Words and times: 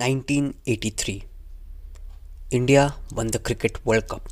1983 0.00 1.24
India 2.52 2.94
won 3.16 3.26
the 3.32 3.40
Cricket 3.40 3.84
World 3.84 4.06
Cup. 4.06 4.28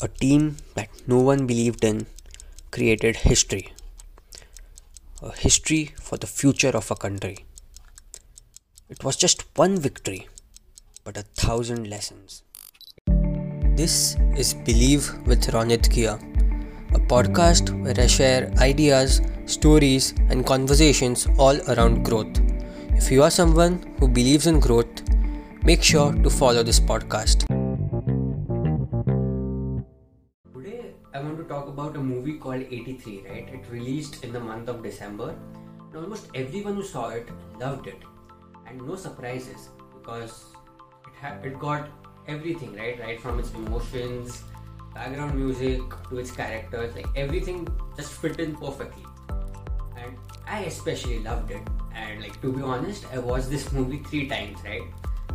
A 0.00 0.08
team 0.08 0.56
that 0.74 0.88
no 1.06 1.18
one 1.18 1.46
believed 1.46 1.84
in 1.84 2.06
created 2.70 3.16
history. 3.16 3.74
A 5.20 5.32
history 5.36 5.92
for 6.00 6.16
the 6.16 6.26
future 6.26 6.70
of 6.70 6.90
a 6.90 6.94
country. 6.94 7.44
It 8.88 9.04
was 9.04 9.16
just 9.16 9.44
one 9.54 9.76
victory, 9.76 10.28
but 11.04 11.18
a 11.18 11.28
thousand 11.44 11.90
lessons. 11.90 12.42
This 13.76 14.16
is 14.34 14.54
Believe 14.54 15.12
with 15.26 15.42
Ronit 15.48 15.92
Kia, 15.92 16.14
a 16.94 17.00
podcast 17.14 17.78
where 17.82 18.00
I 18.02 18.06
share 18.06 18.50
ideas, 18.56 19.20
stories, 19.44 20.14
and 20.30 20.46
conversations 20.46 21.28
all 21.36 21.60
around 21.70 22.02
growth. 22.02 22.47
If 22.98 23.12
you 23.12 23.22
are 23.22 23.30
someone 23.30 23.74
who 23.98 24.08
believes 24.08 24.46
in 24.48 24.58
growth, 24.58 25.02
make 25.62 25.82
sure 25.82 26.12
to 26.12 26.28
follow 26.28 26.64
this 26.64 26.80
podcast. 26.80 27.46
Today, 30.52 30.94
I 31.14 31.20
want 31.20 31.38
to 31.38 31.44
talk 31.44 31.68
about 31.68 31.96
a 31.96 32.00
movie 32.00 32.34
called 32.34 32.62
83, 32.62 33.24
right? 33.28 33.48
It 33.48 33.70
released 33.70 34.24
in 34.24 34.32
the 34.32 34.40
month 34.40 34.68
of 34.68 34.82
December, 34.82 35.34
and 35.86 35.96
almost 35.96 36.28
everyone 36.34 36.74
who 36.74 36.82
saw 36.82 37.08
it 37.10 37.28
loved 37.60 37.86
it. 37.86 38.02
And 38.66 38.84
no 38.86 38.96
surprises 38.96 39.68
because 39.94 40.44
it, 41.06 41.14
ha- 41.22 41.38
it 41.42 41.58
got 41.58 41.88
everything, 42.26 42.74
right? 42.74 42.98
Right 43.00 43.20
from 43.20 43.38
its 43.38 43.52
emotions, 43.52 44.42
background 44.92 45.38
music 45.38 45.80
to 46.10 46.18
its 46.18 46.32
characters, 46.32 46.94
like 46.96 47.06
everything 47.16 47.66
just 47.96 48.12
fit 48.12 48.40
in 48.40 48.56
perfectly. 48.56 49.04
And 49.96 50.16
I 50.46 50.64
especially 50.64 51.20
loved 51.20 51.52
it 51.52 51.62
and 51.94 52.22
like 52.22 52.40
to 52.40 52.52
be 52.52 52.62
honest 52.62 53.06
i 53.12 53.18
watched 53.18 53.50
this 53.50 53.72
movie 53.72 53.98
three 54.10 54.28
times 54.28 54.58
right? 54.64 54.82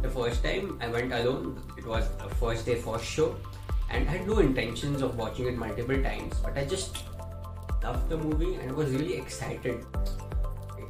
The 0.01 0.09
first 0.09 0.43
time 0.43 0.77
i 0.81 0.87
went 0.87 1.13
alone. 1.13 1.61
It 1.77 1.85
was 1.85 2.09
a 2.19 2.29
first 2.29 2.65
day 2.65 2.75
first 2.75 3.05
show. 3.05 3.35
And 3.89 4.09
I 4.09 4.11
had 4.13 4.27
no 4.27 4.39
intentions 4.39 5.01
of 5.03 5.17
watching 5.17 5.47
it 5.47 5.57
multiple 5.57 6.01
times 6.01 6.39
but 6.43 6.57
i 6.57 6.65
just 6.65 7.03
loved 7.83 8.09
the 8.09 8.17
movie 8.17 8.55
and 8.55 8.71
was 8.75 8.89
really 8.91 9.15
excited. 9.15 9.85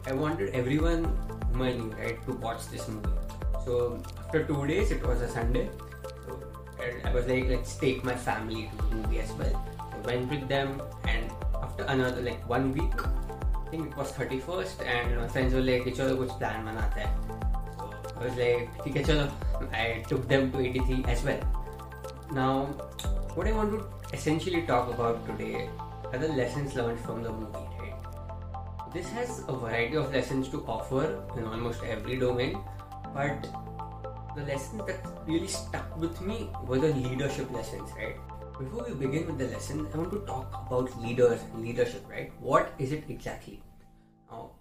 I 0.05 0.13
wanted 0.13 0.53
everyone 0.53 1.05
i 1.55 1.71
knew 1.71 1.91
right 1.97 2.25
to 2.25 2.33
watch 2.33 2.67
this 2.69 2.87
movie. 2.87 3.09
So 3.65 4.01
after 4.19 4.43
two 4.45 4.65
days 4.67 4.91
it 4.91 5.05
was 5.05 5.21
a 5.21 5.29
sunday. 5.29 5.69
So 6.25 6.39
i 7.05 7.13
was 7.13 7.27
like 7.27 7.47
let's 7.47 7.75
take 7.75 8.03
my 8.03 8.15
family 8.15 8.69
to 8.71 8.89
the 8.89 8.95
movie 8.95 9.19
as 9.19 9.31
well. 9.33 9.55
I 9.79 9.97
went 10.07 10.29
with 10.29 10.47
them 10.47 10.81
and 11.07 11.31
after 11.61 11.83
another 11.83 12.21
like 12.21 12.47
one 12.49 12.71
week 12.71 12.93
think 13.72 13.86
it 13.86 13.96
was 13.96 14.12
31st 14.12 14.86
and 14.94 15.16
my 15.20 15.28
friends 15.28 15.54
were 15.54 15.64
like 15.68 15.88
चलो 15.98 16.16
कुछ 16.16 16.30
plan 16.40 16.64
बनाते 16.68 17.00
हैं 17.00 17.12
so 17.78 17.90
I 18.16 18.24
was 18.24 18.38
like 18.42 18.80
ठीक 18.84 18.96
है 18.96 19.04
चलो 19.10 19.26
I 19.82 19.86
took 20.10 20.26
them 20.32 20.50
to 20.54 20.64
83 20.64 21.04
as 21.14 21.24
well 21.28 21.44
now 22.40 22.52
what 23.34 23.50
I 23.52 23.52
want 23.58 23.76
to 23.76 24.16
essentially 24.18 24.62
talk 24.72 24.92
about 24.94 25.20
today 25.30 25.68
are 26.12 26.18
the 26.24 26.32
lessons 26.40 26.74
learned 26.80 27.00
from 27.06 27.22
the 27.28 27.32
movie 27.38 27.66
right 27.80 28.92
this 28.96 29.10
has 29.18 29.38
a 29.48 29.56
variety 29.64 30.00
of 30.02 30.12
lessons 30.18 30.48
to 30.56 30.64
offer 30.76 31.04
in 31.36 31.44
almost 31.52 31.84
every 31.96 32.18
domain 32.24 32.58
but 33.14 33.48
the 34.36 34.44
lessons 34.52 34.82
that 34.86 35.12
really 35.26 35.52
stuck 35.58 35.96
with 36.06 36.20
me 36.32 36.40
were 36.66 36.78
the 36.78 36.92
leadership 37.04 37.50
lessons 37.60 37.90
right 38.00 38.16
Before 38.57 38.85
we 38.87 38.93
begin 38.93 39.25
with 39.25 39.39
the 39.39 39.47
lesson, 39.47 39.87
I 39.93 39.97
want 39.97 40.11
to 40.11 40.19
talk 40.19 40.65
about 40.67 41.01
leaders 41.01 41.41
and 41.41 41.63
leadership, 41.63 42.05
right? 42.09 42.31
What 42.39 42.73
is 42.77 42.91
it 42.91 43.03
exactly? 43.09 43.63
Now, 44.31 44.51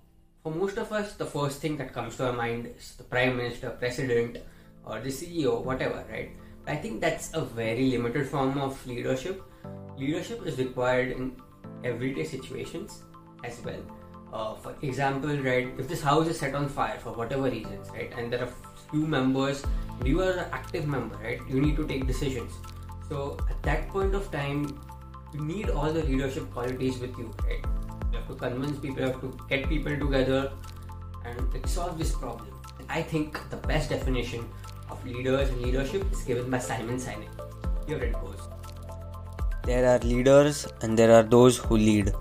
for 0.42 0.52
most 0.52 0.78
of 0.78 0.92
us, 0.92 1.14
the 1.14 1.26
first 1.26 1.60
thing 1.60 1.76
that 1.76 1.92
comes 1.92 2.16
to 2.16 2.26
our 2.26 2.32
mind 2.32 2.72
is 2.76 2.94
the 2.96 3.04
Prime 3.04 3.36
Minister, 3.36 3.70
President, 3.70 4.38
or 4.84 5.00
the 5.00 5.10
CEO, 5.10 5.62
whatever, 5.62 6.04
right? 6.10 6.30
I 6.66 6.76
think 6.76 7.00
that's 7.00 7.34
a 7.34 7.42
very 7.42 7.90
limited 7.90 8.28
form 8.28 8.58
of 8.58 8.84
leadership. 8.86 9.42
Leadership 9.98 10.46
is 10.46 10.58
required 10.58 11.10
in 11.12 11.36
everyday 11.84 12.24
situations 12.24 13.02
as 13.44 13.60
well. 13.62 13.82
Uh, 14.32 14.54
for 14.54 14.74
example, 14.80 15.36
right, 15.36 15.68
if 15.78 15.86
this 15.86 16.00
house 16.00 16.26
is 16.28 16.38
set 16.38 16.54
on 16.54 16.66
fire 16.66 16.98
for 16.98 17.12
whatever 17.12 17.50
reasons, 17.50 17.90
right, 17.90 18.10
and 18.16 18.32
there 18.32 18.42
are 18.42 18.52
few 18.90 19.06
members, 19.06 19.62
you 20.02 20.22
are 20.22 20.32
an 20.32 20.46
active 20.52 20.86
member, 20.86 21.16
right, 21.16 21.40
you 21.46 21.60
need 21.60 21.76
to 21.76 21.86
take 21.86 22.06
decisions 22.06 22.54
so 23.12 23.36
at 23.50 23.62
that 23.62 23.88
point 23.90 24.14
of 24.14 24.30
time, 24.32 24.60
you 25.34 25.44
need 25.44 25.68
all 25.70 25.92
the 25.92 26.02
leadership 26.04 26.50
qualities 26.52 26.98
with 26.98 27.18
you, 27.18 27.30
right? 27.46 27.64
You 28.10 28.18
have 28.18 28.28
to 28.28 28.34
convince 28.34 28.78
people, 28.78 29.00
you 29.00 29.08
have 29.08 29.20
to 29.20 29.38
get 29.50 29.68
people 29.68 29.98
together 29.98 30.52
and 31.26 31.68
solve 31.68 31.98
this 31.98 32.14
problem. 32.14 32.48
I 32.88 33.02
think 33.02 33.38
the 33.50 33.58
best 33.68 33.90
definition 33.90 34.48
of 34.90 35.04
leaders 35.04 35.50
and 35.50 35.60
leadership 35.60 36.10
is 36.10 36.22
given 36.22 36.50
by 36.50 36.58
Simon 36.58 36.96
Sinek. 36.96 37.28
Here 37.86 37.98
it 37.98 38.14
goes. 38.14 38.48
There 39.64 39.86
are 39.86 39.98
leaders 39.98 40.66
and 40.80 40.98
there 40.98 41.12
are 41.12 41.22
those 41.22 41.58
who 41.58 41.76
lead. 41.76 42.12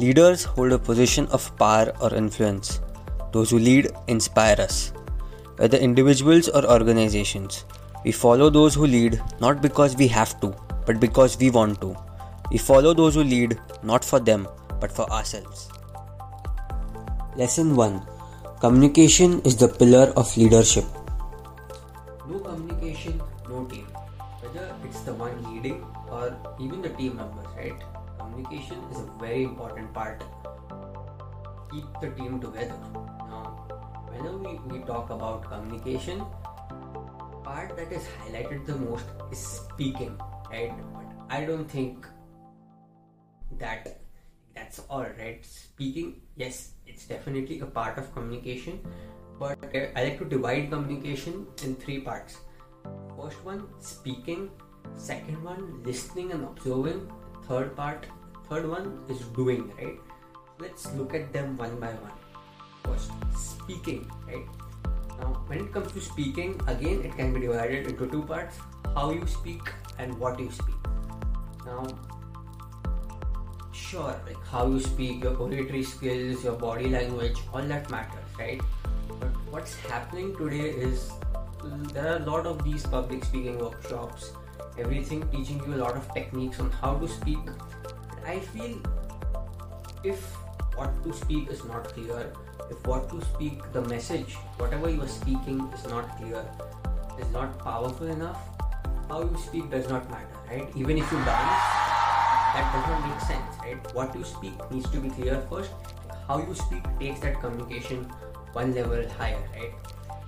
Leaders 0.00 0.44
hold 0.44 0.72
a 0.72 0.78
position 0.78 1.26
of 1.28 1.56
power 1.58 1.92
or 2.00 2.12
influence. 2.14 2.80
Those 3.32 3.50
who 3.50 3.58
lead 3.60 3.90
inspire 4.08 4.60
us, 4.60 4.92
whether 5.56 5.78
individuals 5.78 6.48
or 6.48 6.64
organizations. 6.70 7.64
We 8.04 8.12
follow 8.12 8.48
those 8.48 8.74
who 8.74 8.86
lead 8.86 9.20
not 9.40 9.60
because 9.60 9.96
we 9.96 10.06
have 10.08 10.40
to, 10.40 10.54
but 10.86 11.00
because 11.00 11.36
we 11.38 11.50
want 11.50 11.80
to. 11.80 11.96
We 12.50 12.58
follow 12.58 12.94
those 12.94 13.14
who 13.14 13.24
lead 13.24 13.58
not 13.82 14.04
for 14.04 14.20
them, 14.20 14.46
but 14.80 14.92
for 14.92 15.10
ourselves. 15.10 15.68
Lesson 17.36 17.74
1 17.76 18.00
Communication 18.60 19.40
is 19.42 19.56
the 19.56 19.68
pillar 19.68 20.12
of 20.16 20.36
leadership. 20.36 20.84
No 22.28 22.38
communication, 22.38 23.20
no 23.48 23.64
team. 23.66 23.86
Whether 24.40 24.74
it's 24.84 25.00
the 25.00 25.14
one 25.14 25.36
leading 25.52 25.84
or 26.10 26.36
even 26.60 26.82
the 26.82 26.90
team 26.90 27.16
members, 27.16 27.46
right? 27.56 27.78
Communication 28.18 28.78
is 28.92 28.98
a 29.00 29.06
very 29.20 29.42
important 29.42 29.92
part. 29.92 30.22
Keep 31.70 31.84
the 32.00 32.10
team 32.10 32.40
together. 32.40 32.78
Now, 33.30 33.62
whenever 34.08 34.38
we, 34.38 34.58
we 34.72 34.84
talk 34.86 35.10
about 35.10 35.48
communication, 35.50 36.22
part 37.48 37.76
that 37.76 37.92
is 37.98 38.06
highlighted 38.18 38.66
the 38.66 38.76
most 38.76 39.06
is 39.32 39.38
speaking, 39.38 40.18
right? 40.50 40.72
But 40.94 41.36
I 41.36 41.44
don't 41.44 41.70
think 41.76 42.06
that 43.58 44.00
that's 44.54 44.80
all 44.90 45.06
right. 45.20 45.44
Speaking, 45.44 46.20
yes, 46.36 46.72
it's 46.86 47.06
definitely 47.06 47.60
a 47.60 47.66
part 47.66 47.98
of 47.98 48.12
communication, 48.14 48.80
but 49.38 49.58
I 49.74 50.04
like 50.04 50.18
to 50.18 50.24
divide 50.24 50.70
communication 50.70 51.46
in 51.64 51.76
three 51.76 52.00
parts. 52.00 52.38
First 53.16 53.44
one, 53.44 53.66
speaking. 53.80 54.50
Second 54.94 55.42
one, 55.44 55.82
listening 55.84 56.32
and 56.32 56.44
observing. 56.44 57.10
Third 57.48 57.76
part, 57.76 58.06
third 58.48 58.68
one 58.68 59.04
is 59.08 59.20
doing, 59.40 59.70
right? 59.78 59.98
Let's 60.58 60.92
look 60.94 61.14
at 61.14 61.32
them 61.32 61.56
one 61.56 61.78
by 61.80 61.92
one. 62.06 62.16
First, 62.84 63.12
speaking, 63.36 64.10
right? 64.26 64.67
Now, 65.20 65.42
when 65.46 65.60
it 65.60 65.72
comes 65.72 65.92
to 65.92 66.00
speaking, 66.00 66.60
again, 66.66 67.02
it 67.04 67.16
can 67.16 67.32
be 67.32 67.40
divided 67.40 67.86
into 67.86 68.06
two 68.06 68.22
parts 68.22 68.58
how 68.94 69.10
you 69.10 69.26
speak 69.26 69.62
and 69.98 70.18
what 70.18 70.38
you 70.38 70.50
speak. 70.50 70.76
Now, 71.66 71.86
sure, 73.72 74.14
like 74.26 74.44
how 74.46 74.66
you 74.68 74.80
speak, 74.80 75.22
your 75.24 75.36
oratory 75.36 75.82
skills, 75.82 76.44
your 76.44 76.54
body 76.54 76.88
language, 76.88 77.38
all 77.52 77.62
that 77.62 77.90
matters, 77.90 78.38
right? 78.38 78.60
But 79.20 79.28
what's 79.50 79.76
happening 79.76 80.36
today 80.36 80.70
is 80.70 81.10
there 81.92 82.12
are 82.12 82.16
a 82.16 82.26
lot 82.30 82.46
of 82.46 82.64
these 82.64 82.86
public 82.86 83.24
speaking 83.24 83.58
workshops, 83.58 84.32
everything 84.78 85.28
teaching 85.30 85.62
you 85.66 85.74
a 85.74 85.80
lot 85.84 85.96
of 85.96 86.12
techniques 86.14 86.60
on 86.60 86.70
how 86.70 86.94
to 86.94 87.08
speak. 87.08 87.38
I 88.24 88.38
feel 88.40 88.80
if 90.04 90.36
what 90.78 90.94
to 91.04 91.12
speak 91.12 91.50
is 91.50 91.64
not 91.64 91.88
clear, 91.92 92.32
if 92.70 92.86
what 92.86 93.08
to 93.10 93.20
speak, 93.34 93.62
the 93.72 93.82
message, 93.82 94.34
whatever 94.58 94.88
you 94.88 95.02
are 95.02 95.08
speaking 95.08 95.60
is 95.74 95.84
not 95.90 96.16
clear, 96.16 96.44
is 97.18 97.30
not 97.32 97.58
powerful 97.58 98.06
enough, 98.06 98.38
how 99.08 99.22
you 99.22 99.36
speak 99.44 99.70
does 99.72 99.88
not 99.88 100.08
matter, 100.08 100.38
right? 100.48 100.68
Even 100.76 100.98
if 100.98 101.10
you 101.10 101.18
dance, 101.26 101.66
that 102.54 102.70
does 102.74 102.86
not 102.90 103.08
make 103.08 103.20
sense, 103.26 103.58
right? 103.60 103.94
What 103.94 104.14
you 104.14 104.22
speak 104.22 104.70
needs 104.70 104.88
to 104.90 105.00
be 105.00 105.10
clear 105.10 105.42
first. 105.50 105.72
How 106.28 106.38
you 106.38 106.54
speak 106.54 106.84
takes 107.00 107.20
that 107.20 107.40
communication 107.40 108.04
one 108.52 108.74
level 108.74 109.02
higher, 109.18 109.42
right? 109.56 109.72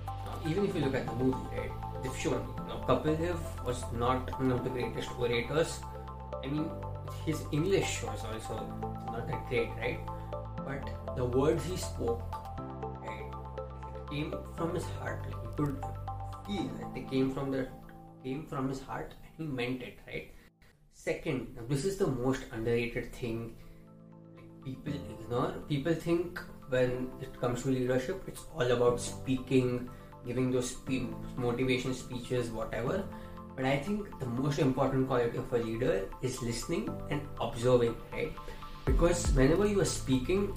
Now, 0.05 0.35
even 0.49 0.65
if 0.65 0.75
you 0.75 0.81
look 0.81 0.95
at 0.95 1.05
the 1.05 1.15
movie, 1.15 1.47
right? 1.55 1.71
They've 2.03 2.17
shown 2.17 2.45
now, 2.67 2.83
Kapil 2.87 3.17
Dev 3.17 3.39
was 3.65 3.83
not 3.93 4.37
one 4.39 4.51
of 4.51 4.63
the 4.65 4.69
greatest 4.69 5.11
orators. 5.17 5.79
I 6.43 6.47
mean, 6.47 6.69
his 7.25 7.43
English 7.51 8.03
was 8.03 8.25
also 8.25 8.65
not 9.05 9.27
that 9.27 9.47
great, 9.47 9.69
right? 9.77 9.99
But 10.71 11.15
the 11.15 11.25
words 11.25 11.65
he 11.65 11.77
spoke 11.77 12.21
right, 13.01 13.31
came 14.09 14.33
from 14.55 14.75
his 14.75 14.85
heart. 14.99 15.25
Like 15.25 15.41
he 15.41 15.55
could 15.57 15.85
feel 16.47 16.69
that 16.79 16.93
they 16.93 17.01
came 17.01 17.33
from 17.33 17.51
the 17.51 17.67
came 18.23 18.45
from 18.45 18.69
his 18.69 18.81
heart 18.81 19.13
and 19.23 19.33
he 19.37 19.53
meant 19.59 19.81
it, 19.81 19.97
right? 20.07 20.31
Second, 20.93 21.57
this 21.67 21.85
is 21.85 21.97
the 21.97 22.07
most 22.07 22.43
underrated 22.51 23.13
thing 23.13 23.55
people 24.63 24.93
ignore. 24.93 25.53
People 25.67 25.93
think 25.93 26.39
when 26.69 27.09
it 27.19 27.39
comes 27.41 27.63
to 27.63 27.69
leadership, 27.69 28.23
it's 28.27 28.45
all 28.55 28.71
about 28.71 28.99
speaking, 28.99 29.89
giving 30.25 30.51
those 30.51 30.69
spe- 30.69 31.11
motivation 31.35 31.93
speeches, 31.93 32.51
whatever. 32.51 33.03
But 33.55 33.65
I 33.65 33.77
think 33.77 34.19
the 34.19 34.27
most 34.27 34.59
important 34.59 35.07
quality 35.07 35.37
of 35.37 35.51
a 35.51 35.57
leader 35.57 36.07
is 36.21 36.41
listening 36.41 36.89
and 37.09 37.21
observing, 37.41 37.95
right? 38.13 38.31
Because 38.91 39.31
whenever 39.31 39.65
you 39.65 39.79
are 39.81 39.91
speaking, 39.93 40.53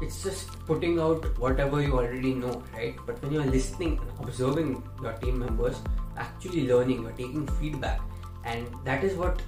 it's 0.00 0.22
just 0.22 0.52
putting 0.66 0.98
out 0.98 1.26
whatever 1.38 1.80
you 1.80 1.92
already 1.92 2.34
know, 2.34 2.62
right? 2.74 2.96
But 3.06 3.22
when 3.22 3.32
you're 3.32 3.44
listening 3.44 4.00
and 4.00 4.28
observing 4.28 4.82
your 5.02 5.12
team 5.24 5.38
members, 5.38 5.80
actually 6.16 6.66
learning, 6.66 7.02
you're 7.02 7.12
taking 7.12 7.46
feedback, 7.60 8.00
and 8.44 8.66
that 8.84 9.04
is 9.04 9.16
what 9.16 9.42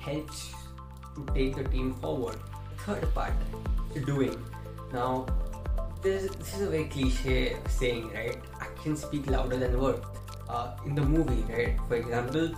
helps 0.00 0.52
to 1.14 1.26
take 1.34 1.56
the 1.56 1.64
team 1.64 1.94
forward. 1.94 2.36
third 2.84 3.02
part, 3.14 3.32
doing. 4.06 4.36
Now, 4.92 5.26
this, 6.02 6.28
this 6.34 6.54
is 6.54 6.62
a 6.62 6.70
very 6.70 6.84
cliche 6.84 7.56
saying, 7.68 8.10
right? 8.12 8.36
Actions 8.60 9.02
speak 9.02 9.28
louder 9.30 9.56
than 9.56 9.80
words. 9.80 10.04
Uh, 10.48 10.76
in 10.84 10.94
the 10.94 11.02
movie, 11.02 11.44
right? 11.50 11.78
For 11.88 11.94
example, 11.94 12.50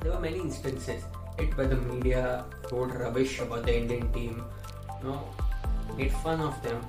there 0.00 0.12
were 0.12 0.20
many 0.20 0.38
instances 0.38 1.02
right, 1.38 1.56
where 1.56 1.68
the 1.68 1.76
media 1.76 2.44
wrote 2.72 2.92
rubbish 2.94 3.38
about 3.40 3.64
the 3.64 3.76
Indian 3.76 4.12
team, 4.12 4.42
you 5.02 5.08
know, 5.08 5.24
made 5.96 6.12
fun 6.12 6.40
of 6.40 6.60
them. 6.62 6.84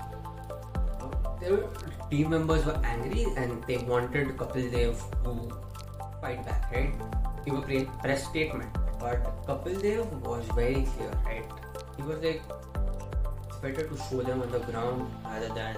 Their 1.39 1.63
team 2.11 2.31
members 2.31 2.65
were 2.65 2.79
angry 2.83 3.25
and 3.37 3.63
they 3.63 3.77
wanted 3.77 4.35
Kapil 4.37 4.71
Dev 4.71 5.01
to 5.23 5.51
fight 6.21 6.45
back, 6.45 6.69
right? 6.71 6.93
Give 7.45 7.55
a 7.55 7.85
press 8.01 8.27
statement. 8.27 8.69
But 8.99 9.45
Kapil 9.47 9.81
Dev 9.81 10.11
was 10.21 10.45
very 10.47 10.85
clear, 10.95 11.13
right? 11.25 11.45
He 11.95 12.03
was 12.03 12.21
like, 12.21 12.41
it's 13.47 13.57
better 13.57 13.87
to 13.87 13.97
show 14.09 14.21
them 14.21 14.41
on 14.41 14.51
the 14.51 14.59
ground 14.59 15.09
rather 15.23 15.49
than 15.49 15.77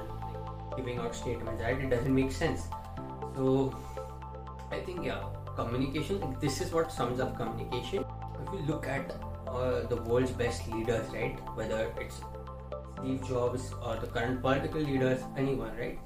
giving 0.76 0.98
out 0.98 1.14
statements, 1.14 1.62
right? 1.62 1.78
It 1.78 1.90
doesn't 1.90 2.14
make 2.14 2.32
sense. 2.32 2.68
So, 3.36 3.76
I 4.72 4.80
think, 4.80 5.06
yeah, 5.06 5.22
communication, 5.56 6.36
this 6.40 6.60
is 6.62 6.72
what 6.72 6.92
sums 6.92 7.20
up 7.20 7.38
communication. 7.38 8.04
You 8.54 8.60
look 8.68 8.88
at 8.88 9.12
uh, 9.48 9.88
the 9.88 9.98
world's 9.98 10.32
best 10.32 10.68
leaders, 10.68 11.08
right? 11.14 11.40
Whether 11.56 11.92
it's 12.00 12.22
Steve 12.98 13.28
Jobs 13.28 13.74
or 13.84 13.96
the 13.98 14.08
current 14.08 14.42
political 14.42 14.82
leaders, 14.82 15.22
anyone, 15.38 15.76
right? 15.78 16.00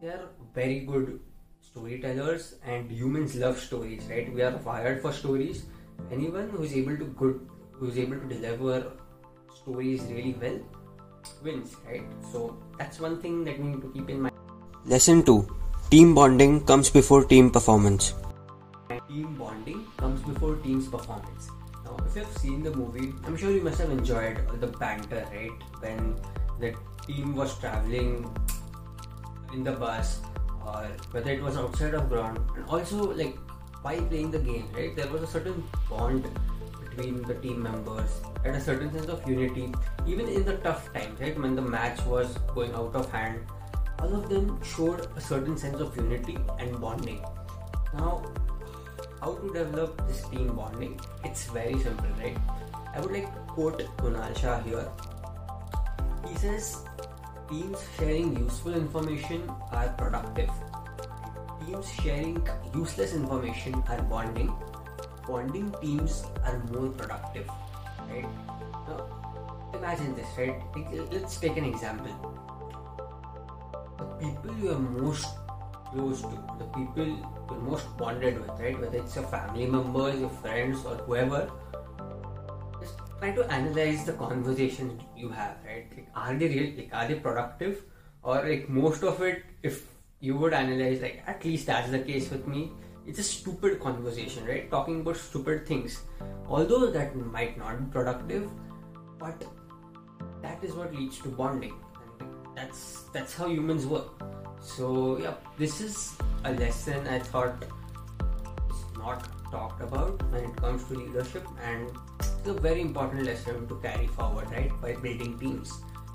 They 0.00 0.08
are 0.08 0.28
very 0.54 0.80
good 0.80 1.20
storytellers 1.60 2.56
and 2.64 2.90
humans 2.90 3.34
love 3.36 3.58
stories, 3.58 4.04
right? 4.10 4.32
We 4.32 4.42
are 4.42 4.56
wired 4.58 5.02
for 5.02 5.12
stories. 5.12 5.64
Anyone 6.10 6.50
who 6.50 6.62
is 6.62 6.74
able 6.74 6.96
to 6.96 7.04
good 7.04 7.48
who 7.72 7.88
is 7.88 7.98
able 7.98 8.18
to 8.18 8.26
deliver 8.26 8.92
stories 9.54 10.02
really 10.02 10.36
well 10.40 10.58
wins, 11.42 11.76
right? 11.86 12.04
So 12.32 12.56
that's 12.78 13.00
one 13.00 13.20
thing 13.20 13.44
that 13.44 13.58
we 13.58 13.68
need 13.68 13.82
to 13.82 13.92
keep 13.92 14.08
in 14.10 14.22
mind. 14.22 14.34
Lesson 14.84 15.22
2 15.22 15.46
Team 15.90 16.14
bonding 16.14 16.64
comes 16.64 16.90
before 16.90 17.24
team 17.24 17.50
performance. 17.50 18.14
Team 19.08 19.34
bonding 19.34 19.63
comes 20.04 20.20
before 20.28 20.56
team's 20.56 20.86
performance. 20.86 21.50
Now, 21.84 21.96
if 22.06 22.14
you've 22.14 22.38
seen 22.38 22.62
the 22.62 22.72
movie, 22.78 23.14
I'm 23.26 23.36
sure 23.38 23.50
you 23.50 23.62
must 23.62 23.80
have 23.80 23.90
enjoyed 23.90 24.38
the 24.60 24.66
banter, 24.66 25.24
right? 25.32 25.62
When 25.80 26.14
the 26.60 26.74
team 27.06 27.34
was 27.34 27.58
traveling 27.58 28.28
in 29.54 29.64
the 29.64 29.72
bus, 29.72 30.20
or 30.66 30.82
whether 31.12 31.30
it 31.30 31.42
was 31.42 31.56
outside 31.56 31.94
of 31.94 32.10
ground, 32.10 32.38
and 32.54 32.66
also 32.66 33.14
like 33.22 33.38
while 33.80 34.04
playing 34.12 34.30
the 34.30 34.42
game, 34.50 34.68
right? 34.74 34.94
There 34.94 35.08
was 35.08 35.22
a 35.22 35.26
certain 35.26 35.64
bond 35.88 36.28
between 36.82 37.22
the 37.22 37.36
team 37.36 37.62
members 37.62 38.20
and 38.44 38.56
a 38.56 38.60
certain 38.60 38.92
sense 38.92 39.08
of 39.08 39.26
unity, 39.26 39.72
even 40.06 40.28
in 40.28 40.44
the 40.44 40.58
tough 40.68 40.92
times, 40.92 41.18
right? 41.18 41.40
When 41.40 41.56
the 41.56 41.62
match 41.62 42.04
was 42.04 42.36
going 42.54 42.74
out 42.74 42.94
of 42.94 43.10
hand, 43.10 43.40
all 44.00 44.14
of 44.14 44.28
them 44.28 44.62
showed 44.62 45.08
a 45.16 45.20
certain 45.20 45.56
sense 45.56 45.80
of 45.80 45.96
unity 45.96 46.36
and 46.58 46.78
bonding. 46.78 47.24
Now, 47.94 48.22
how 49.20 49.34
to 49.34 49.52
develop 49.52 50.06
this 50.08 50.22
team 50.28 50.54
bonding? 50.56 51.00
It's 51.24 51.44
very 51.46 51.78
simple, 51.78 52.08
right? 52.18 52.36
I 52.94 53.00
would 53.00 53.12
like 53.12 53.32
to 53.32 53.40
quote 53.52 53.78
Kunal 53.98 54.36
Shah 54.36 54.60
here. 54.60 54.88
He 56.28 56.34
says, 56.36 56.84
Teams 57.48 57.78
sharing 57.98 58.36
useful 58.38 58.74
information 58.74 59.50
are 59.70 59.88
productive. 59.98 60.50
Teams 61.60 61.92
sharing 62.02 62.48
useless 62.74 63.12
information 63.14 63.74
are 63.88 64.00
bonding. 64.02 64.50
Bonding 65.28 65.74
teams 65.82 66.24
are 66.44 66.58
more 66.72 66.88
productive, 66.88 67.46
right? 68.08 68.26
Now, 68.88 69.06
imagine 69.74 70.14
this, 70.14 70.26
right? 70.38 70.60
Let's 71.12 71.36
take 71.36 71.58
an 71.58 71.64
example. 71.64 72.14
The 73.98 74.04
people 74.26 74.56
you 74.62 74.70
are 74.70 74.78
most 74.78 75.26
close 75.94 76.20
to, 76.22 76.38
the 76.58 76.64
people 76.76 77.06
you're 77.06 77.60
most 77.60 77.96
bonded 77.96 78.40
with, 78.40 78.60
right? 78.60 78.78
Whether 78.80 78.98
it's 78.98 79.14
your 79.14 79.24
family 79.24 79.66
members, 79.66 80.20
your 80.20 80.30
friends, 80.30 80.84
or 80.84 80.96
whoever, 80.96 81.50
just 82.80 82.98
try 83.18 83.32
to 83.32 83.44
analyze 83.52 84.04
the 84.04 84.12
conversations 84.12 85.02
you 85.16 85.28
have, 85.30 85.56
right? 85.64 85.86
Like, 85.96 86.08
are 86.14 86.34
they 86.34 86.48
real? 86.48 86.76
Like, 86.76 86.90
are 86.92 87.08
they 87.08 87.14
productive? 87.14 87.82
Or 88.22 88.36
like 88.48 88.68
most 88.68 89.02
of 89.02 89.20
it, 89.22 89.42
if 89.62 89.86
you 90.20 90.36
would 90.36 90.54
analyze, 90.54 91.00
like 91.02 91.22
at 91.26 91.44
least 91.44 91.66
that's 91.66 91.90
the 91.90 91.98
case 91.98 92.30
with 92.30 92.46
me. 92.46 92.72
It's 93.06 93.18
a 93.18 93.22
stupid 93.22 93.80
conversation, 93.80 94.46
right? 94.46 94.70
Talking 94.70 95.00
about 95.00 95.16
stupid 95.16 95.66
things. 95.66 96.02
Although 96.48 96.90
that 96.90 97.14
might 97.16 97.58
not 97.58 97.78
be 97.78 97.92
productive, 97.92 98.50
but 99.18 99.44
that 100.40 100.64
is 100.64 100.72
what 100.72 100.94
leads 100.94 101.18
to 101.18 101.28
bonding. 101.28 101.74
And 102.20 102.56
that's 102.56 103.02
that's 103.12 103.34
how 103.34 103.48
humans 103.48 103.86
work. 103.86 104.33
So 104.64 105.18
yeah, 105.18 105.34
this 105.58 105.80
is 105.80 106.16
a 106.44 106.52
lesson 106.52 107.06
I 107.06 107.18
thought 107.18 107.62
is 108.70 108.84
not 108.96 109.28
talked 109.50 109.82
about 109.82 110.22
when 110.32 110.44
it 110.44 110.56
comes 110.56 110.84
to 110.84 110.94
leadership 110.94 111.46
and 111.62 111.90
it's 112.18 112.48
a 112.48 112.54
very 112.54 112.80
important 112.80 113.24
lesson 113.24 113.68
to 113.68 113.76
carry 113.76 114.06
forward, 114.06 114.50
right? 114.50 114.72
By 114.80 114.94
building 114.94 115.38
teams. 115.38 115.70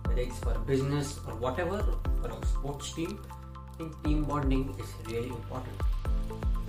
Whether 0.05 0.21
it's 0.21 0.39
for 0.39 0.55
business 0.65 1.19
or 1.27 1.35
whatever, 1.35 1.85
for 2.21 2.29
a 2.29 2.45
sports 2.47 2.91
team, 2.93 3.19
I 3.53 3.77
think 3.77 4.03
team 4.03 4.23
bonding 4.23 4.75
is 4.79 5.11
really 5.11 5.29
important. 5.29 5.75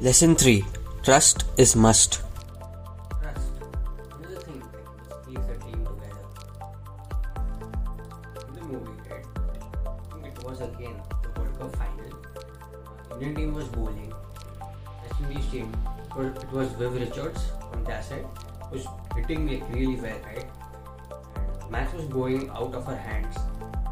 Lesson 0.00 0.36
3 0.36 0.64
Trust 1.02 1.44
is 1.56 1.74
must. 1.74 2.20
Trust. 3.22 3.52
Another 4.18 4.40
thing 4.40 4.62
that 5.08 5.26
keeps 5.26 5.48
a 5.48 5.56
team 5.64 5.86
together. 5.86 6.26
In 8.48 8.54
the 8.54 8.62
movie, 8.64 8.92
right? 9.10 10.26
It 10.26 10.44
was 10.44 10.60
again 10.60 11.00
Cup 11.60 11.76
final. 11.76 12.10
Indian 13.12 13.34
team 13.34 13.54
was 13.54 13.68
bowling. 13.68 14.12
West 15.02 15.20
Indies 15.22 15.46
team, 15.50 15.72
it 16.18 16.52
was, 16.52 16.68
Viv 16.72 16.94
Richards 16.94 17.52
on 17.72 17.84
their 17.84 18.02
side, 18.02 18.24
was 18.72 18.86
hitting 19.14 19.46
like 19.46 19.62
really 19.74 19.96
well, 19.96 20.18
right? 20.24 20.46
And 21.60 21.70
match 21.70 21.92
was 21.92 22.06
going 22.06 22.48
out 22.50 22.74
of 22.74 22.86
her 22.86 22.96
hands, 22.96 23.36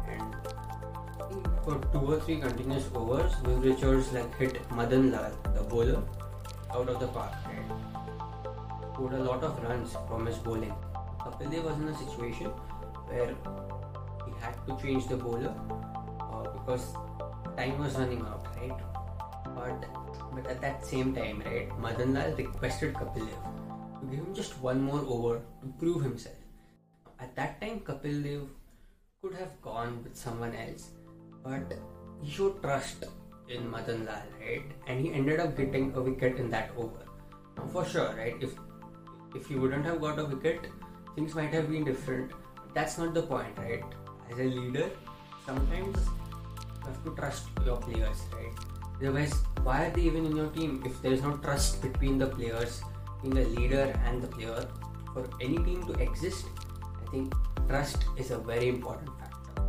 and 0.07 1.47
for 1.63 1.79
two 1.91 1.99
or 1.99 2.19
three 2.21 2.39
continuous 2.39 2.89
overs, 2.95 3.35
Viv 3.43 3.63
Richards 3.63 4.11
like 4.13 4.35
hit 4.39 4.71
Madan 4.71 5.11
Lal, 5.11 5.31
the 5.53 5.61
bowler, 5.61 6.01
out 6.73 6.89
of 6.89 6.99
the 6.99 7.07
park, 7.07 7.33
right? 7.45 8.93
Scored 8.93 9.13
a 9.13 9.23
lot 9.23 9.43
of 9.43 9.61
runs 9.63 9.95
from 10.07 10.25
his 10.25 10.37
bowling. 10.37 10.73
Kapil 11.19 11.63
was 11.63 11.77
in 11.77 11.87
a 11.87 11.97
situation 11.97 12.47
where 13.11 13.35
he 14.25 14.33
had 14.41 14.55
to 14.65 14.75
change 14.81 15.07
the 15.07 15.17
bowler 15.17 15.53
uh, 16.19 16.49
because 16.57 16.95
time 17.59 17.79
was 17.83 17.95
running 18.01 18.21
out, 18.31 18.45
right? 18.57 18.79
But 19.55 19.85
but 20.33 20.47
at 20.53 20.61
that 20.61 20.85
same 20.85 21.13
time, 21.15 21.41
right, 21.45 21.71
Madan 21.85 22.13
Lal 22.13 22.35
requested 22.41 22.93
Kapil 22.93 23.27
Dev 23.29 23.49
to 23.99 24.05
give 24.11 24.25
him 24.25 24.33
just 24.33 24.59
one 24.67 24.81
more 24.81 25.01
over 25.15 25.33
to 25.61 25.73
prove 25.79 26.03
himself. 26.03 26.35
At 27.19 27.35
that 27.35 27.59
time, 27.61 27.81
Kapil 27.89 28.23
Dev 28.27 28.43
could 29.21 29.35
have 29.39 29.61
gone 29.61 29.97
with 30.03 30.15
someone 30.15 30.55
else, 30.55 30.91
but 31.43 31.73
he 32.21 32.31
showed 32.31 32.61
trust 32.61 33.03
in 33.49 33.69
Madan 33.69 34.05
Lal, 34.05 34.31
right? 34.39 34.71
And 34.87 35.05
he 35.05 35.13
ended 35.13 35.39
up 35.45 35.57
getting 35.57 35.93
a 35.95 36.01
wicket 36.01 36.37
in 36.37 36.49
that 36.51 36.71
over. 36.77 37.03
Now, 37.57 37.67
for 37.75 37.85
sure, 37.95 38.13
right? 38.21 38.47
If 38.49 38.55
if 39.35 39.47
he 39.47 39.55
wouldn't 39.63 39.85
have 39.85 39.99
got 40.05 40.23
a 40.25 40.25
wicket, 40.25 40.71
things 41.15 41.35
might 41.35 41.59
have 41.59 41.69
been 41.73 41.83
different. 41.91 42.31
That's 42.73 42.97
not 42.97 43.13
the 43.13 43.23
point, 43.33 43.57
right? 43.57 43.83
As 44.31 44.39
a 44.39 44.49
leader, 44.55 44.89
sometimes 45.45 46.09
you 46.79 46.87
have 46.87 47.03
to 47.03 47.11
trust 47.15 47.47
your 47.65 47.77
players, 47.77 48.17
right? 48.33 48.53
Otherwise, 49.01 49.33
why 49.63 49.85
are 49.85 49.91
they 49.91 50.01
even 50.01 50.25
in 50.25 50.35
your 50.35 50.49
team 50.49 50.83
if 50.85 51.01
there 51.01 51.13
is 51.13 51.21
no 51.21 51.37
trust 51.37 51.81
between 51.81 52.17
the 52.17 52.27
players, 52.27 52.81
between 53.15 53.43
the 53.43 53.49
leader 53.59 53.93
and 54.05 54.21
the 54.21 54.27
player? 54.27 54.65
For 55.13 55.27
any 55.41 55.57
team 55.57 55.83
to 55.87 55.93
exist, 55.93 56.45
I 56.83 57.11
think 57.11 57.33
trust 57.67 58.05
is 58.17 58.31
a 58.31 58.37
very 58.37 58.67
important 58.69 59.09
factor. 59.17 59.63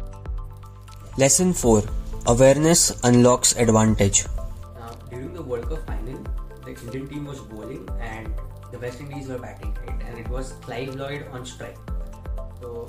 Lesson 1.16 1.52
4 1.52 1.82
Awareness 2.26 3.02
unlocks 3.04 3.56
advantage. 3.56 4.26
Now, 4.78 4.90
during 5.08 5.32
the 5.32 5.42
World 5.42 5.68
Cup 5.70 5.86
final, 5.86 6.22
the 6.64 6.70
Indian 6.70 7.08
team 7.08 7.24
was 7.24 7.40
bowling 7.40 7.88
and 8.00 8.34
the 8.70 8.78
West 8.78 9.00
Indies 9.00 9.28
were 9.28 9.38
batting, 9.38 9.76
right? 9.86 10.00
And 10.02 10.18
it 10.18 10.28
was 10.28 10.52
Clive 10.60 10.94
Lloyd 10.96 11.26
on 11.32 11.46
strike. 11.46 11.78
So, 12.60 12.88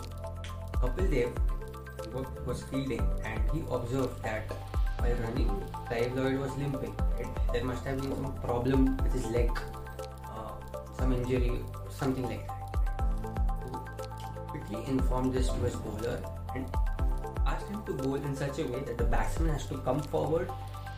Kapil 0.73 1.09
Dev 1.09 1.31
was 2.45 2.63
fielding, 2.63 3.01
and 3.25 3.39
he 3.51 3.63
observed 3.71 4.21
that 4.23 4.51
while 4.99 5.15
running, 5.23 5.49
Clive 5.87 6.15
Lloyd 6.15 6.39
was 6.39 6.55
limping. 6.57 6.95
It, 7.19 7.27
there 7.53 7.63
must 7.63 7.83
have 7.85 8.01
been 8.01 8.11
some 8.11 8.33
problem 8.43 8.97
with 8.97 9.13
his 9.13 9.25
leg, 9.27 9.49
uh, 10.25 10.51
some 10.97 11.13
injury, 11.13 11.59
something 11.89 12.23
like 12.23 12.47
that. 12.47 12.57
He 14.51 14.59
quickly 14.59 14.83
informed 14.87 15.33
this 15.33 15.47
to 15.47 15.59
his 15.61 15.75
bowler 15.75 16.21
and 16.55 16.65
asked 17.45 17.67
him 17.67 17.83
to 17.85 17.93
bowl 17.93 18.15
in 18.15 18.35
such 18.35 18.59
a 18.59 18.63
way 18.63 18.81
that 18.81 18.97
the 18.97 19.05
batsman 19.05 19.49
has 19.49 19.65
to 19.67 19.77
come 19.79 20.01
forward 20.01 20.49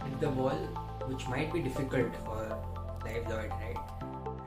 with 0.04 0.20
the 0.20 0.28
ball, 0.28 0.58
which 1.06 1.28
might 1.28 1.54
be 1.54 1.62
difficult 1.62 2.14
for 2.26 2.58
Clive 3.00 3.28
Lloyd, 3.30 3.52
right? 3.52 3.78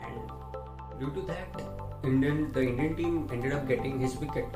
And 0.05 1.01
due 1.01 1.11
to 1.13 1.27
that, 1.29 1.63
Indian 2.05 2.53
the 2.53 2.63
Indian 2.63 2.97
team 2.97 3.29
ended 3.33 3.53
up 3.53 3.67
getting 3.67 3.99
his 4.01 4.17
wicket. 4.17 4.47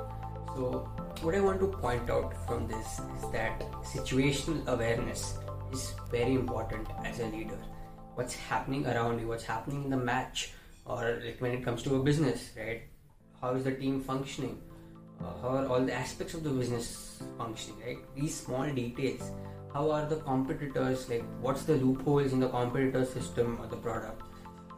So 0.54 0.88
what 1.22 1.34
I 1.34 1.40
want 1.40 1.60
to 1.60 1.66
point 1.66 2.08
out 2.08 2.32
from 2.46 2.66
this 2.66 2.98
is 3.16 3.30
that 3.30 3.60
situational 3.82 4.66
awareness 4.66 5.36
is 5.70 5.92
very 6.10 6.34
important 6.34 6.88
as 7.04 7.20
a 7.20 7.26
leader. 7.26 7.58
What's 8.14 8.34
happening 8.34 8.86
around 8.86 9.20
you, 9.20 9.28
what's 9.28 9.44
happening 9.44 9.84
in 9.84 9.90
the 9.90 9.98
match, 9.98 10.52
or 10.86 11.20
like 11.22 11.36
when 11.40 11.52
it 11.52 11.62
comes 11.62 11.82
to 11.82 11.96
a 11.96 12.02
business, 12.02 12.50
right? 12.56 12.82
How 13.38 13.52
is 13.54 13.64
the 13.64 13.72
team 13.72 14.00
functioning? 14.00 14.62
Uh, 15.20 15.24
how 15.42 15.48
are 15.48 15.66
all 15.66 15.80
the 15.82 15.92
aspects 15.92 16.32
of 16.32 16.42
the 16.42 16.48
business 16.48 17.22
functioning, 17.36 17.78
right? 17.84 17.98
These 18.16 18.34
small 18.34 18.64
details. 18.70 19.30
How 19.74 19.90
are 19.90 20.06
the 20.06 20.16
competitors? 20.16 21.08
Like, 21.10 21.24
what's 21.42 21.64
the 21.64 21.76
loopholes 21.76 22.32
in 22.32 22.40
the 22.40 22.48
competitor 22.48 23.04
system 23.04 23.58
or 23.60 23.66
the 23.66 23.76
product? 23.76 24.22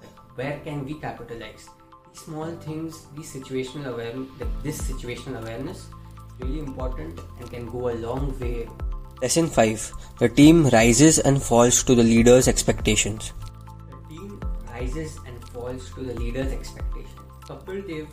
Like, 0.01 0.37
where 0.37 0.61
can 0.65 0.85
we 0.85 0.95
capitalize? 0.95 1.69
These 2.13 2.23
small 2.23 2.51
things, 2.57 3.07
these 3.15 3.33
situational 3.33 3.95
awareness, 3.95 4.29
like 4.41 4.63
this 4.65 4.83
situational 4.83 5.41
awareness 5.41 5.87
really 6.41 6.59
important 6.59 7.21
and 7.39 7.51
can 7.51 7.67
go 7.71 7.91
a 7.91 7.95
long 7.95 8.39
way. 8.39 8.69
Lesson 9.21 9.47
5 9.47 9.93
The 10.19 10.29
team 10.29 10.67
rises 10.69 11.19
and 11.19 11.43
falls 11.43 11.83
to 11.85 11.95
the 11.95 12.03
leader's 12.03 12.49
expectations. 12.49 13.33
The 13.91 14.15
team 14.15 14.41
rises 14.69 15.19
and 15.27 15.49
falls 15.49 15.91
to 15.95 16.01
the 16.03 16.15
leader's 16.15 16.53
expectations. 16.53 17.21
Kapil 17.47 17.87
Dev 17.87 18.09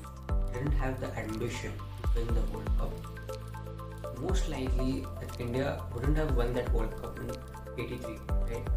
didn't 0.54 0.72
have 0.74 1.00
the 1.00 1.12
ambition 1.18 1.72
to 2.04 2.20
win 2.20 2.28
the 2.28 2.46
World 2.52 2.70
Cup. 2.78 4.20
Most 4.22 4.50
likely, 4.50 5.06
that 5.22 5.40
India 5.40 5.82
wouldn't 5.94 6.18
have 6.18 6.36
won 6.36 6.54
that 6.54 6.72
World 6.74 6.96
Cup 7.02 7.18
in 7.20 7.32
'83, 7.78 8.18
right? 8.52 8.68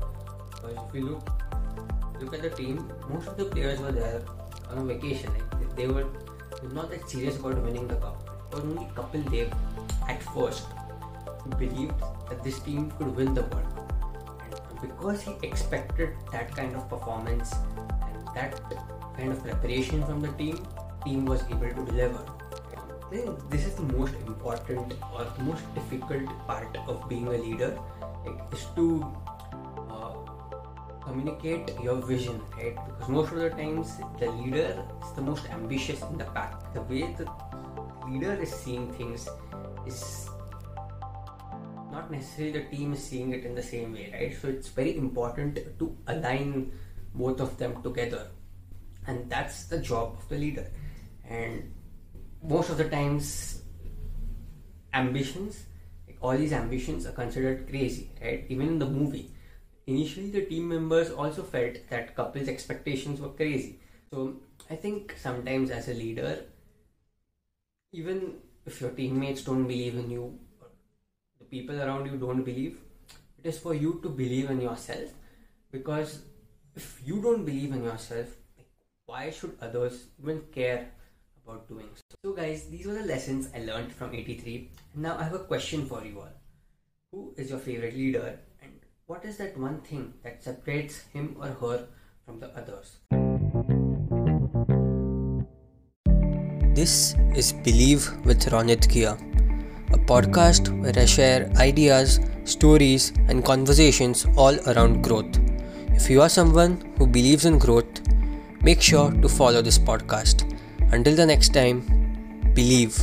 Because 0.50 0.76
if 0.88 0.94
you 0.94 1.06
look 1.08 1.30
look 2.20 2.34
at 2.34 2.42
the 2.42 2.50
team, 2.50 2.90
most 3.10 3.26
of 3.26 3.36
the 3.36 3.46
players 3.46 3.80
were 3.80 3.92
there 3.92 4.22
on 4.70 4.78
a 4.78 4.84
vacation. 4.84 5.32
Like 5.52 5.74
they 5.76 5.88
were 5.88 6.06
not 6.72 6.90
that 6.90 7.10
serious 7.10 7.36
about 7.36 7.60
winning 7.62 7.88
the 7.88 7.96
cup 7.96 8.21
only 8.54 8.88
Kapil 8.94 9.24
Dev 9.30 9.52
at 10.08 10.22
first 10.22 10.66
believed 11.58 11.94
that 12.28 12.42
this 12.42 12.58
team 12.60 12.90
could 12.98 13.14
win 13.16 13.34
the 13.34 13.42
World 13.42 13.74
Cup. 13.74 13.92
And 14.42 14.80
because 14.80 15.22
he 15.22 15.34
expected 15.42 16.10
that 16.30 16.54
kind 16.54 16.74
of 16.76 16.88
performance 16.88 17.52
and 18.02 18.28
that 18.34 18.60
kind 19.16 19.32
of 19.32 19.42
preparation 19.42 20.04
from 20.04 20.20
the 20.20 20.32
team, 20.32 20.64
team 21.04 21.24
was 21.24 21.42
able 21.50 21.68
to 21.68 21.84
deliver. 21.90 22.24
I 22.76 23.14
think 23.14 23.50
this 23.50 23.66
is 23.66 23.74
the 23.74 23.82
most 23.82 24.14
important 24.26 24.94
or 25.12 25.24
the 25.36 25.42
most 25.44 25.62
difficult 25.74 26.24
part 26.46 26.76
of 26.88 27.08
being 27.08 27.26
a 27.26 27.36
leader 27.36 27.78
is 28.52 28.66
to 28.76 29.04
uh, 29.90 30.14
communicate 31.04 31.72
your 31.82 31.96
vision, 31.96 32.40
right? 32.56 32.74
Because 32.86 33.08
most 33.08 33.32
of 33.32 33.38
the 33.38 33.50
times 33.50 33.98
the 34.18 34.30
leader 34.30 34.82
is 35.04 35.12
the 35.12 35.20
most 35.20 35.50
ambitious 35.50 36.00
in 36.02 36.16
the 36.16 36.24
pack. 36.24 36.72
The 36.72 36.82
way 36.82 37.14
the 37.18 37.26
leader 38.12 38.34
is 38.40 38.52
seeing 38.52 38.92
things 38.92 39.28
is 39.86 40.28
not 41.90 42.10
necessarily 42.10 42.52
the 42.52 42.76
team 42.76 42.92
is 42.92 43.02
seeing 43.02 43.32
it 43.32 43.44
in 43.44 43.54
the 43.54 43.62
same 43.62 43.92
way, 43.92 44.10
right? 44.12 44.36
So 44.40 44.48
it's 44.48 44.68
very 44.68 44.96
important 44.96 45.58
to 45.78 45.96
align 46.06 46.72
both 47.14 47.40
of 47.40 47.58
them 47.58 47.82
together, 47.82 48.28
and 49.06 49.28
that's 49.30 49.64
the 49.64 49.78
job 49.78 50.16
of 50.18 50.28
the 50.28 50.36
leader. 50.36 50.66
And 51.28 51.72
most 52.42 52.70
of 52.70 52.78
the 52.78 52.88
times, 52.88 53.62
ambitions, 54.94 55.64
like 56.06 56.16
all 56.20 56.36
these 56.36 56.52
ambitions, 56.52 57.06
are 57.06 57.12
considered 57.12 57.68
crazy, 57.68 58.10
right? 58.22 58.44
Even 58.48 58.68
in 58.68 58.78
the 58.78 58.86
movie, 58.86 59.30
initially 59.86 60.30
the 60.30 60.46
team 60.46 60.68
members 60.68 61.10
also 61.10 61.42
felt 61.42 61.76
that 61.90 62.16
Kapil's 62.16 62.48
expectations 62.48 63.20
were 63.20 63.30
crazy. 63.30 63.80
So 64.10 64.36
I 64.70 64.76
think 64.76 65.14
sometimes 65.20 65.70
as 65.70 65.88
a 65.88 65.94
leader, 65.94 66.44
even 67.92 68.36
if 68.64 68.80
your 68.80 68.90
teammates 68.90 69.42
don't 69.42 69.66
believe 69.66 69.96
in 69.96 70.10
you, 70.10 70.38
the 71.38 71.44
people 71.44 71.80
around 71.80 72.06
you 72.06 72.16
don't 72.16 72.42
believe, 72.42 72.78
it 73.38 73.48
is 73.48 73.58
for 73.58 73.74
you 73.74 74.00
to 74.02 74.08
believe 74.08 74.50
in 74.50 74.60
yourself 74.60 75.10
because 75.70 76.22
if 76.74 77.00
you 77.04 77.20
don't 77.20 77.44
believe 77.44 77.72
in 77.72 77.84
yourself, 77.84 78.28
why 79.06 79.30
should 79.30 79.56
others 79.60 80.04
even 80.22 80.42
care 80.52 80.88
about 81.44 81.68
doing 81.68 81.88
so? 81.94 82.16
So, 82.24 82.32
guys, 82.32 82.68
these 82.68 82.86
were 82.86 82.94
the 82.94 83.04
lessons 83.04 83.50
I 83.54 83.58
learned 83.58 83.92
from 83.92 84.14
83. 84.14 84.70
Now, 84.94 85.18
I 85.18 85.24
have 85.24 85.34
a 85.34 85.40
question 85.40 85.84
for 85.86 86.04
you 86.04 86.20
all 86.20 86.32
Who 87.10 87.34
is 87.36 87.50
your 87.50 87.58
favorite 87.58 87.96
leader, 87.96 88.38
and 88.62 88.72
what 89.06 89.24
is 89.24 89.36
that 89.36 89.58
one 89.58 89.80
thing 89.80 90.14
that 90.22 90.42
separates 90.42 91.00
him 91.12 91.36
or 91.38 91.48
her 91.48 91.88
from 92.24 92.40
the 92.40 92.56
others? 92.56 92.96
This 96.82 97.14
is 97.36 97.52
Believe 97.52 98.04
with 98.26 98.46
Ronit 98.52 98.88
Kia, 98.90 99.10
a 99.92 99.98
podcast 100.10 100.68
where 100.80 100.96
I 101.00 101.04
share 101.04 101.48
ideas, 101.58 102.18
stories, 102.44 103.12
and 103.28 103.44
conversations 103.44 104.26
all 104.36 104.58
around 104.68 105.00
growth. 105.00 105.38
If 105.92 106.10
you 106.10 106.20
are 106.22 106.28
someone 106.28 106.72
who 106.98 107.06
believes 107.06 107.44
in 107.44 107.60
growth, 107.60 108.00
make 108.64 108.82
sure 108.82 109.12
to 109.12 109.28
follow 109.28 109.62
this 109.62 109.78
podcast. 109.78 110.42
Until 110.90 111.14
the 111.14 111.24
next 111.24 111.54
time, 111.54 111.82
believe. 112.52 112.98